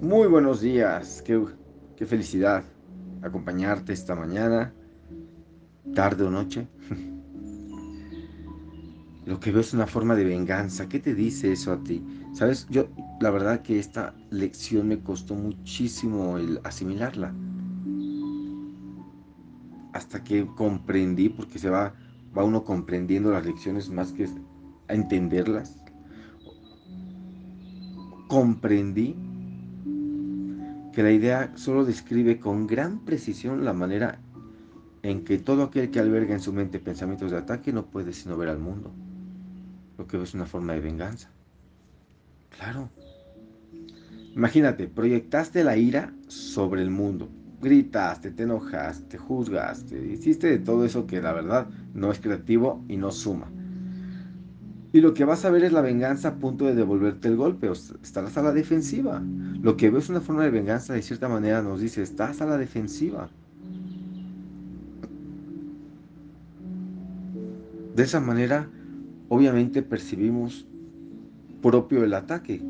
Muy 0.00 0.28
buenos 0.28 0.62
días, 0.62 1.20
qué, 1.22 1.44
qué, 1.94 2.06
felicidad 2.06 2.64
acompañarte 3.20 3.92
esta 3.92 4.14
mañana, 4.14 4.72
tarde 5.94 6.24
o 6.24 6.30
noche. 6.30 6.66
Lo 9.26 9.38
que 9.38 9.52
veo 9.52 9.60
es 9.60 9.74
una 9.74 9.86
forma 9.86 10.16
de 10.16 10.24
venganza. 10.24 10.88
¿Qué 10.88 11.00
te 11.00 11.14
dice 11.14 11.52
eso 11.52 11.72
a 11.72 11.84
ti? 11.84 12.02
Sabes, 12.32 12.66
yo 12.70 12.88
la 13.20 13.28
verdad 13.30 13.60
que 13.60 13.78
esta 13.78 14.14
lección 14.30 14.88
me 14.88 15.02
costó 15.02 15.34
muchísimo 15.34 16.38
el 16.38 16.62
asimilarla. 16.64 17.34
Hasta 19.92 20.24
que 20.24 20.46
comprendí, 20.56 21.28
porque 21.28 21.58
se 21.58 21.68
va, 21.68 21.92
va 22.36 22.42
uno 22.42 22.64
comprendiendo 22.64 23.32
las 23.32 23.44
lecciones 23.44 23.90
más 23.90 24.12
que 24.12 24.26
a 24.88 24.94
entenderlas. 24.94 25.76
Comprendí 28.28 29.14
que 30.92 31.02
la 31.02 31.10
idea 31.10 31.52
solo 31.56 31.84
describe 31.84 32.40
con 32.40 32.66
gran 32.66 33.04
precisión 33.04 33.64
la 33.64 33.72
manera 33.72 34.18
en 35.02 35.24
que 35.24 35.38
todo 35.38 35.62
aquel 35.62 35.90
que 35.90 36.00
alberga 36.00 36.34
en 36.34 36.40
su 36.40 36.52
mente 36.52 36.78
pensamientos 36.78 37.30
de 37.30 37.38
ataque 37.38 37.72
no 37.72 37.86
puede 37.86 38.12
sino 38.12 38.36
ver 38.36 38.48
al 38.48 38.58
mundo. 38.58 38.92
Lo 39.96 40.06
que 40.06 40.20
es 40.22 40.34
una 40.34 40.46
forma 40.46 40.72
de 40.74 40.80
venganza. 40.80 41.30
Claro. 42.50 42.90
Imagínate, 44.34 44.88
proyectaste 44.88 45.64
la 45.64 45.76
ira 45.76 46.12
sobre 46.28 46.82
el 46.82 46.90
mundo. 46.90 47.28
Gritaste, 47.60 48.30
te 48.30 48.44
enojaste, 48.44 49.18
juzgaste, 49.18 50.02
hiciste 50.06 50.46
de 50.46 50.58
todo 50.58 50.84
eso 50.84 51.06
que 51.06 51.20
la 51.20 51.32
verdad 51.32 51.68
no 51.94 52.10
es 52.10 52.18
creativo 52.18 52.82
y 52.88 52.96
no 52.96 53.10
suma. 53.10 53.50
Y 54.92 55.00
lo 55.00 55.14
que 55.14 55.24
vas 55.24 55.44
a 55.44 55.50
ver 55.50 55.62
es 55.62 55.72
la 55.72 55.82
venganza 55.82 56.28
a 56.28 56.34
punto 56.34 56.66
de 56.66 56.74
devolverte 56.74 57.28
el 57.28 57.36
golpe, 57.36 57.68
o 57.68 57.72
estarás 57.72 58.36
a 58.36 58.42
la 58.42 58.52
defensiva. 58.52 59.22
Lo 59.62 59.76
que 59.76 59.88
ves 59.90 60.08
una 60.08 60.20
forma 60.20 60.42
de 60.42 60.50
venganza, 60.50 60.94
de 60.94 61.02
cierta 61.02 61.28
manera 61.28 61.62
nos 61.62 61.80
dice, 61.80 62.02
estás 62.02 62.40
a 62.40 62.46
la 62.46 62.58
defensiva. 62.58 63.28
De 67.94 68.02
esa 68.02 68.18
manera, 68.18 68.68
obviamente 69.28 69.82
percibimos 69.82 70.66
propio 71.62 72.02
el 72.02 72.14
ataque, 72.14 72.60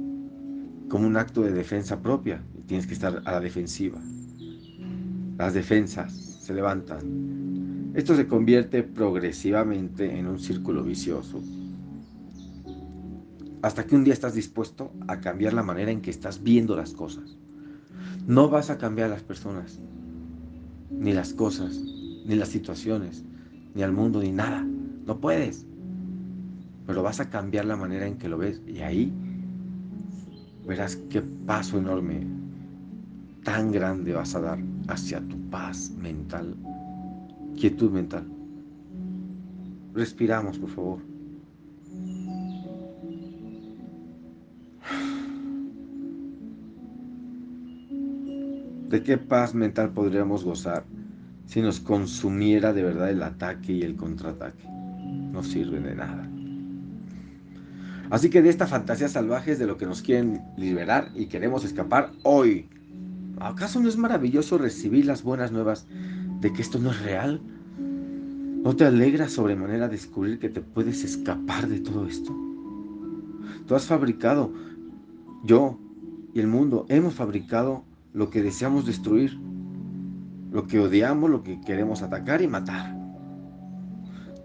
como 0.88 1.06
un 1.06 1.16
acto 1.16 1.40
de 1.40 1.52
defensa 1.52 2.02
propia, 2.02 2.42
tienes 2.66 2.86
que 2.86 2.94
estar 2.94 3.22
a 3.24 3.32
la 3.32 3.40
defensiva. 3.40 3.98
Las 5.38 5.54
defensas 5.54 6.12
se 6.12 6.52
levantan. 6.52 7.92
Esto 7.94 8.14
se 8.14 8.26
convierte 8.26 8.82
progresivamente 8.82 10.18
en 10.18 10.26
un 10.26 10.38
círculo 10.38 10.82
vicioso 10.82 11.40
hasta 13.62 13.84
que 13.84 13.94
un 13.94 14.04
día 14.04 14.14
estás 14.14 14.34
dispuesto 14.34 14.92
a 15.08 15.20
cambiar 15.20 15.52
la 15.52 15.62
manera 15.62 15.90
en 15.90 16.00
que 16.00 16.10
estás 16.10 16.42
viendo 16.42 16.76
las 16.76 16.92
cosas. 16.92 17.36
No 18.26 18.48
vas 18.48 18.70
a 18.70 18.78
cambiar 18.78 19.10
las 19.10 19.22
personas, 19.22 19.78
ni 20.90 21.12
las 21.12 21.32
cosas, 21.34 21.74
ni 22.26 22.34
las 22.34 22.48
situaciones, 22.48 23.24
ni 23.74 23.82
al 23.82 23.92
mundo, 23.92 24.20
ni 24.20 24.32
nada. 24.32 24.66
No 25.06 25.20
puedes. 25.20 25.66
Pero 26.86 27.02
vas 27.02 27.20
a 27.20 27.28
cambiar 27.28 27.66
la 27.66 27.76
manera 27.76 28.06
en 28.06 28.16
que 28.16 28.28
lo 28.28 28.38
ves 28.38 28.60
y 28.66 28.80
ahí 28.80 29.12
verás 30.66 30.96
qué 31.08 31.22
paso 31.22 31.78
enorme, 31.78 32.26
tan 33.44 33.72
grande 33.72 34.12
vas 34.12 34.34
a 34.34 34.40
dar 34.40 34.58
hacia 34.88 35.20
tu 35.20 35.36
paz 35.50 35.90
mental, 36.00 36.54
quietud 37.58 37.90
mental. 37.90 38.24
Respiramos, 39.94 40.58
por 40.58 40.70
favor. 40.70 40.98
¿De 48.90 49.04
qué 49.04 49.18
paz 49.18 49.54
mental 49.54 49.92
podríamos 49.92 50.42
gozar 50.42 50.84
si 51.46 51.62
nos 51.62 51.78
consumiera 51.78 52.72
de 52.72 52.82
verdad 52.82 53.08
el 53.08 53.22
ataque 53.22 53.72
y 53.72 53.82
el 53.82 53.94
contraataque? 53.94 54.64
No 55.30 55.44
sirve 55.44 55.78
de 55.78 55.94
nada. 55.94 56.28
Así 58.10 58.30
que 58.30 58.42
de 58.42 58.48
esta 58.48 58.66
fantasía 58.66 59.08
salvaje 59.08 59.52
es 59.52 59.60
de 59.60 59.68
lo 59.68 59.76
que 59.76 59.86
nos 59.86 60.02
quieren 60.02 60.42
liberar 60.56 61.12
y 61.14 61.26
queremos 61.26 61.64
escapar 61.64 62.10
hoy. 62.24 62.68
¿Acaso 63.38 63.78
no 63.78 63.88
es 63.88 63.96
maravilloso 63.96 64.58
recibir 64.58 65.06
las 65.06 65.22
buenas 65.22 65.52
nuevas 65.52 65.86
de 66.40 66.52
que 66.52 66.60
esto 66.60 66.80
no 66.80 66.90
es 66.90 67.00
real? 67.00 67.40
¿No 67.78 68.74
te 68.74 68.86
alegra 68.86 69.28
sobremanera 69.28 69.86
descubrir 69.86 70.40
que 70.40 70.48
te 70.48 70.62
puedes 70.62 71.04
escapar 71.04 71.68
de 71.68 71.78
todo 71.78 72.08
esto? 72.08 72.36
Tú 73.68 73.76
has 73.76 73.86
fabricado, 73.86 74.52
yo 75.44 75.78
y 76.34 76.40
el 76.40 76.48
mundo 76.48 76.86
hemos 76.88 77.14
fabricado 77.14 77.84
lo 78.12 78.30
que 78.30 78.42
deseamos 78.42 78.86
destruir, 78.86 79.38
lo 80.50 80.66
que 80.66 80.80
odiamos, 80.80 81.30
lo 81.30 81.42
que 81.42 81.60
queremos 81.60 82.02
atacar 82.02 82.42
y 82.42 82.48
matar. 82.48 82.96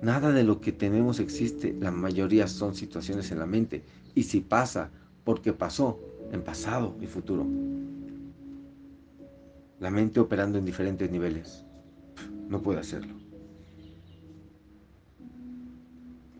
Nada 0.01 0.31
de 0.31 0.43
lo 0.43 0.61
que 0.61 0.71
tenemos 0.71 1.19
existe, 1.19 1.75
la 1.79 1.91
mayoría 1.91 2.47
son 2.47 2.75
situaciones 2.75 3.31
en 3.31 3.39
la 3.39 3.47
mente. 3.47 3.83
Y 4.13 4.23
si 4.23 4.41
pasa, 4.41 4.91
porque 5.23 5.51
pasó 5.51 5.99
en 6.31 6.43
pasado 6.43 6.95
y 7.01 7.07
futuro. 7.07 7.47
La 9.79 9.89
mente 9.89 10.19
operando 10.19 10.59
en 10.59 10.65
diferentes 10.65 11.09
niveles. 11.09 11.65
No 12.47 12.61
puede 12.61 12.79
hacerlo. 12.79 13.15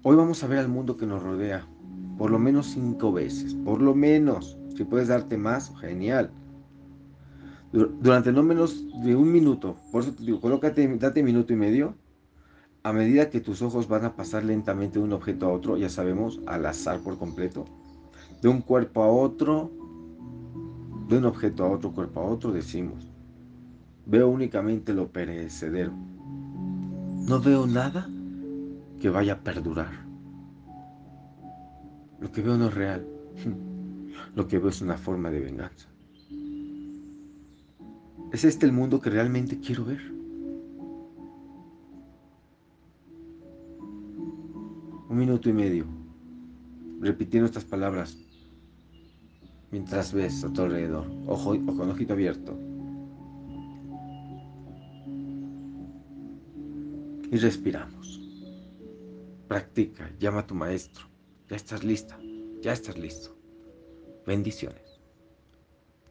Hoy 0.04 0.16
vamos 0.16 0.44
a 0.44 0.48
ver 0.48 0.60
al 0.60 0.70
mundo 0.70 0.98
que 0.98 1.08
nos 1.08 1.24
rodea 1.24 1.68
por 2.20 2.30
lo 2.30 2.40
menos 2.40 2.68
cinco 2.68 3.12
veces, 3.12 3.56
por 3.56 3.82
lo 3.82 3.96
menos. 3.96 4.58
Si 4.78 4.84
puedes 4.84 5.08
darte 5.08 5.38
más, 5.38 5.74
genial 5.82 6.32
durante 7.76 8.32
no 8.32 8.42
menos 8.42 8.86
de 9.04 9.16
un 9.16 9.32
minuto. 9.32 9.76
Por 9.92 10.04
eso 10.04 10.14
te 10.14 10.24
digo, 10.24 10.40
colócate, 10.40 10.88
date 10.98 11.24
minuto 11.24 11.52
y 11.52 11.58
medio. 11.58 11.96
A 12.84 12.94
medida 12.94 13.30
que 13.30 13.42
tus 13.42 13.62
ojos 13.62 13.88
van 13.88 14.06
a 14.06 14.16
pasar 14.16 14.44
lentamente 14.44 15.00
de 15.00 15.06
un 15.06 15.14
objeto 15.14 15.48
a 15.48 15.52
otro, 15.52 15.76
ya 15.76 15.90
sabemos, 15.90 16.40
al 16.46 16.66
azar 16.66 17.00
por 17.00 17.18
completo, 17.18 17.66
de 18.42 18.48
un 18.48 18.62
cuerpo 18.62 19.04
a 19.04 19.08
otro, 19.08 19.72
de 21.10 21.18
un 21.18 21.26
objeto 21.26 21.66
a 21.66 21.72
otro, 21.72 21.92
cuerpo 21.92 22.22
a 22.22 22.26
otro, 22.26 22.52
decimos, 22.52 23.12
veo 24.06 24.30
únicamente 24.30 24.94
lo 24.94 25.08
perecedero. 25.10 25.94
No 27.28 27.42
veo 27.42 27.66
nada 27.66 28.08
que 29.02 29.10
vaya 29.10 29.34
a 29.34 29.40
perdurar. 29.40 30.06
Lo 32.20 32.32
que 32.32 32.42
veo 32.42 32.56
no 32.56 32.68
es 32.68 32.74
real. 32.74 33.06
Lo 34.36 34.48
que 34.48 34.60
veo 34.60 34.70
es 34.70 34.82
una 34.82 34.98
forma 34.98 35.32
de 35.32 35.40
venganza. 35.40 35.95
¿Es 38.32 38.44
este 38.44 38.66
el 38.66 38.72
mundo 38.72 39.00
que 39.00 39.10
realmente 39.10 39.60
quiero 39.60 39.86
ver? 39.86 40.02
Un 45.10 45.18
minuto 45.18 45.50
y 45.50 45.54
medio, 45.54 45.86
repitiendo 47.00 47.46
estas 47.46 47.64
palabras 47.64 48.18
mientras 49.72 50.14
ves 50.14 50.44
a 50.44 50.54
tu 50.54 50.62
alrededor, 50.62 51.06
ojo, 51.28 51.52
o 51.52 51.76
con 51.76 51.90
ojito 51.90 52.14
abierto. 52.14 52.58
Y 57.30 57.38
respiramos. 57.38 58.22
Practica, 59.48 60.10
llama 60.18 60.40
a 60.40 60.48
tu 60.48 60.56
maestro. 60.56 61.06
Ya 61.50 61.58
estás 61.58 61.84
lista, 61.84 62.18
ya 62.62 62.72
estás 62.72 62.98
listo. 62.98 63.36
Bendiciones. 64.26 64.85